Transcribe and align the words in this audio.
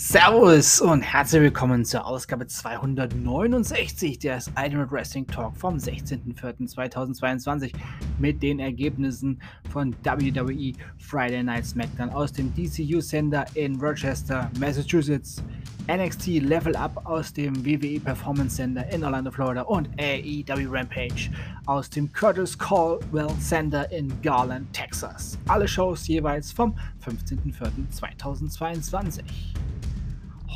Servus 0.00 0.80
und 0.80 1.02
herzlich 1.02 1.42
willkommen 1.42 1.84
zur 1.84 2.06
Ausgabe 2.06 2.46
269 2.46 4.20
des 4.20 4.48
Ultimate 4.56 4.92
Wrestling 4.92 5.26
Talk 5.26 5.56
vom 5.56 5.74
16.04.2022 5.74 7.72
mit 8.20 8.40
den 8.40 8.60
Ergebnissen 8.60 9.42
von 9.72 9.96
WWE 10.04 10.74
Friday 10.98 11.42
Night 11.42 11.66
SmackDown 11.66 12.10
aus 12.10 12.32
dem 12.32 12.54
DCU 12.54 13.00
Sender 13.00 13.44
in 13.54 13.80
Rochester, 13.80 14.48
Massachusetts, 14.60 15.42
NXT 15.88 16.42
Level 16.42 16.76
Up 16.76 17.04
aus 17.04 17.32
dem 17.32 17.66
WWE 17.66 17.98
Performance 17.98 18.54
Center 18.54 18.88
in 18.92 19.02
Orlando, 19.02 19.32
Florida 19.32 19.62
und 19.62 19.88
AEW 19.98 20.68
Rampage 20.70 21.28
aus 21.66 21.90
dem 21.90 22.12
Curtis 22.12 22.56
Caldwell 22.56 23.36
Center 23.40 23.90
in 23.90 24.12
Garland, 24.22 24.72
Texas. 24.72 25.36
Alle 25.48 25.66
Shows 25.66 26.06
jeweils 26.06 26.52
vom 26.52 26.76
15.04.2022. 27.04 29.24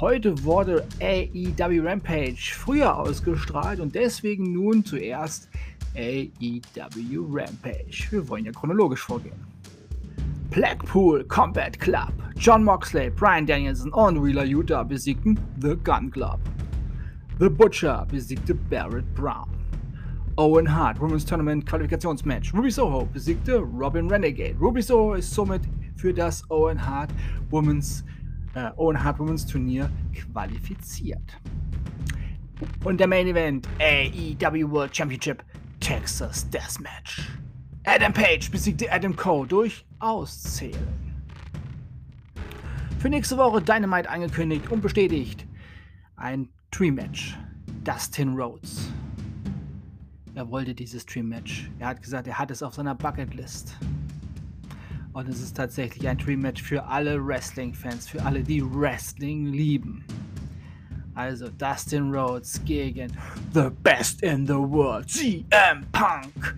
Heute 0.03 0.43
wurde 0.43 0.85
AEW 1.01 1.87
Rampage 1.87 2.55
früher 2.57 2.99
ausgestrahlt 2.99 3.79
und 3.79 3.95
deswegen 3.95 4.53
nun 4.53 4.85
zuerst 4.85 5.49
AEW 5.95 7.25
Rampage. 7.31 8.09
Wir 8.11 8.29
wollen 8.29 8.45
ja 8.47 8.51
chronologisch 8.51 9.03
vorgehen. 9.03 9.37
Blackpool 10.51 11.23
Combat 11.29 11.79
Club. 11.79 12.13
John 12.35 12.65
Moxley, 12.65 13.11
Brian 13.11 13.47
Danielson 13.47 13.93
und 13.93 14.25
Wheeler 14.25 14.43
Utah 14.43 14.83
besiegten 14.83 15.39
The 15.61 15.77
Gun 15.85 16.11
Club. 16.11 16.41
The 17.39 17.49
Butcher 17.49 18.05
besiegte 18.11 18.57
Barrett 18.57 19.15
Brown. 19.15 19.51
Owen 20.35 20.67
Hart 20.67 21.01
Women's 21.01 21.25
Tournament 21.25 21.65
Qualifikationsmatch. 21.65 22.53
Ruby 22.53 22.73
Soho 22.73 23.07
besiegte 23.13 23.59
Robin 23.59 24.09
Renegade. 24.09 24.57
Ruby 24.59 24.83
Soho 24.83 25.15
ist 25.15 25.33
somit 25.33 25.63
für 25.95 26.13
das 26.13 26.43
Owen 26.51 26.85
Hart 26.85 27.11
Women's 27.51 28.03
äh, 28.55 28.71
Owen 28.77 29.03
Hart 29.03 29.19
Women's 29.19 29.47
Turnier 29.47 29.91
qualifiziert. 30.15 31.39
Und 32.85 32.99
der 32.99 33.09
Main 33.09 33.27
Event 33.27 33.69
AEW 33.81 34.71
World 34.71 34.97
Championship 34.97 35.43
Texas 35.81 36.49
Deathmatch. 36.51 37.29
Adam 37.85 38.13
Page 38.13 38.51
besiegte 38.51 38.91
Adam 38.93 39.17
Cole 39.17 39.49
durch 39.49 39.85
Auszählen. 39.99 40.87
Für 42.99 43.09
nächste 43.09 43.37
Woche 43.37 43.61
Dynamite 43.61 44.09
angekündigt 44.09 44.71
und 44.71 44.81
bestätigt. 44.81 45.45
Ein 46.15 46.49
Dream-Match. 46.71 47.37
Dustin 47.83 48.35
Rhodes. 48.35 48.93
Er 50.37 50.49
wollte 50.49 50.73
dieses 50.73 51.05
Dream-Match. 51.05 51.69
Er 51.81 51.89
hat 51.89 52.03
gesagt, 52.03 52.29
er 52.29 52.39
hat 52.39 52.53
es 52.53 52.63
auf 52.63 52.75
seiner 52.75 52.95
Bucketlist. 52.95 53.77
Und 55.13 55.29
es 55.29 55.43
ist 55.43 55.57
tatsächlich 55.57 56.09
ein 56.09 56.17
Dream-Match 56.17 56.63
für 56.63 56.85
alle 56.85 57.25
Wrestling-Fans, 57.25 58.09
für 58.09 58.25
alle, 58.25 58.43
die 58.43 58.63
Wrestling 58.65 59.47
lieben. 59.47 60.05
Also 61.15 61.49
Dustin 61.59 62.15
Rhodes 62.15 62.65
gegen 62.65 63.13
The 63.53 63.69
Best 63.83 64.23
in 64.23 64.47
the 64.47 64.55
World, 64.55 65.11
CM 65.11 65.85
Punk. 65.93 66.57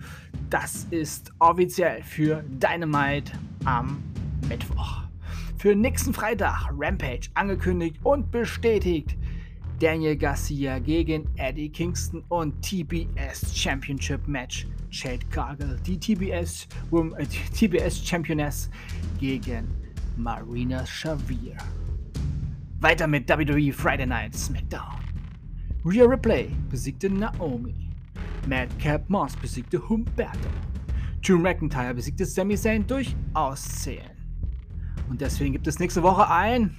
Das 0.49 0.87
ist 0.91 1.33
offiziell 1.39 2.01
für 2.03 2.43
Dynamite 2.47 3.33
am 3.65 4.01
Mittwoch. 4.47 5.01
Für 5.57 5.75
nächsten 5.75 6.13
Freitag 6.13 6.69
Rampage 6.71 7.27
angekündigt 7.33 7.97
und 8.03 8.31
bestätigt. 8.31 9.17
Daniel 9.79 10.15
Garcia 10.15 10.79
gegen 10.79 11.27
Eddie 11.35 11.69
Kingston 11.69 12.23
und 12.29 12.61
TBS 12.61 13.53
Championship 13.53 14.25
Match. 14.27 14.65
Jade 14.89 15.25
Cargill, 15.29 15.77
die 15.85 15.99
TBS, 15.99 16.67
äh, 17.17 17.25
TBS 17.25 18.07
Championess 18.07 18.69
gegen 19.19 19.67
Marina 20.15 20.83
Xavier. 20.83 21.57
Weiter 22.79 23.07
mit 23.07 23.27
WWE 23.29 23.73
Friday 23.73 24.05
Night 24.05 24.33
SmackDown. 24.35 25.01
Rhea 25.83 26.05
Ripley 26.05 26.49
besiegte 26.69 27.09
Naomi. 27.09 27.89
Madcap 28.47 29.09
Moss 29.09 29.35
besiegte 29.35 29.77
Humberto. 29.89 30.49
Drew 31.21 31.37
McIntyre 31.37 31.93
besiegte 31.93 32.25
Sami 32.25 32.55
Zayn 32.55 32.87
durch 32.87 33.15
Auszählen. 33.33 34.11
Und 35.09 35.19
deswegen 35.19 35.51
gibt 35.51 35.67
es 35.67 35.79
nächste 35.79 36.01
Woche 36.03 36.29
ein 36.29 36.77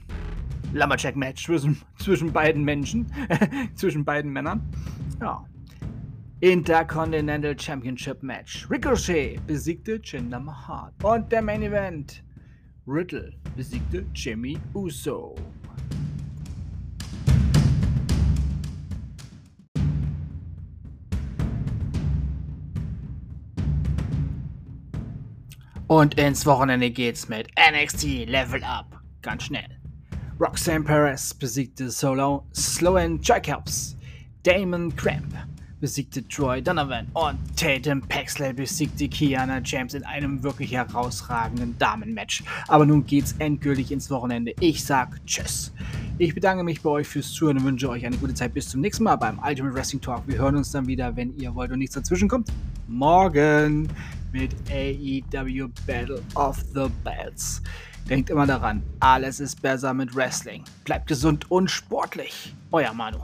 Lumberjack-Match 0.76 1.44
zwischen, 1.44 1.80
zwischen 1.98 2.32
beiden 2.32 2.64
Menschen, 2.64 3.06
zwischen 3.74 4.04
beiden 4.04 4.32
Männern. 4.32 4.62
Ja. 5.20 5.44
Intercontinental 6.40 7.58
Championship 7.58 8.22
Match. 8.22 8.68
Ricochet 8.70 9.38
besiegte 9.46 10.00
Jinder 10.02 10.38
Mahal. 10.38 10.92
Und 11.02 11.32
der 11.32 11.42
Main 11.42 11.62
Event. 11.62 12.22
Riddle 12.86 13.32
besiegte 13.56 14.04
Jimmy 14.14 14.58
Uso. 14.74 15.34
Und 25.88 26.18
ins 26.18 26.44
Wochenende 26.46 26.90
geht's 26.90 27.28
mit 27.28 27.48
NXT 27.56 28.26
Level 28.26 28.62
Up. 28.64 29.00
Ganz 29.22 29.44
schnell. 29.44 29.75
Roxanne 30.38 30.84
Perez 30.84 31.32
besiegte 31.32 31.90
Solo 31.90 32.44
Sloan 32.54 33.18
Jacobs. 33.22 33.96
Damon 34.42 34.94
Cramp 34.94 35.34
besiegte 35.80 36.28
Troy 36.28 36.60
Donovan 36.60 37.06
und 37.14 37.38
Tatum 37.56 38.02
Paxley 38.02 38.52
besiegte 38.52 39.08
Kiana 39.08 39.60
James 39.64 39.94
in 39.94 40.04
einem 40.04 40.42
wirklich 40.42 40.72
herausragenden 40.72 41.78
Damenmatch. 41.78 42.42
Aber 42.68 42.84
nun 42.84 43.06
geht's 43.06 43.34
endgültig 43.38 43.90
ins 43.90 44.10
Wochenende. 44.10 44.52
Ich 44.60 44.84
sag 44.84 45.24
Tschüss. 45.26 45.72
Ich 46.18 46.34
bedanke 46.34 46.64
mich 46.64 46.82
bei 46.82 46.90
euch 46.90 47.08
fürs 47.08 47.32
Zuhören 47.32 47.56
und 47.56 47.64
wünsche 47.64 47.88
euch 47.88 48.04
eine 48.04 48.18
gute 48.18 48.34
Zeit. 48.34 48.52
Bis 48.52 48.68
zum 48.68 48.82
nächsten 48.82 49.04
Mal 49.04 49.16
beim 49.16 49.38
Ultimate 49.38 49.74
Wrestling 49.74 50.02
Talk. 50.02 50.22
Wir 50.26 50.36
hören 50.36 50.56
uns 50.56 50.70
dann 50.70 50.86
wieder, 50.86 51.16
wenn 51.16 51.34
ihr 51.38 51.54
wollt 51.54 51.70
und 51.70 51.78
nichts 51.78 51.94
dazwischen 51.94 52.28
kommt. 52.28 52.52
Morgen 52.88 53.88
mit 54.32 54.54
AEW 54.70 55.68
Battle 55.86 56.20
of 56.34 56.62
the 56.74 56.88
Belts. 57.02 57.62
Denkt 58.08 58.30
immer 58.30 58.46
daran, 58.46 58.84
alles 59.00 59.40
ist 59.40 59.62
besser 59.62 59.92
mit 59.92 60.14
Wrestling. 60.14 60.62
Bleibt 60.84 61.08
gesund 61.08 61.50
und 61.50 61.72
sportlich. 61.72 62.54
Euer 62.70 62.92
Manu. 62.94 63.18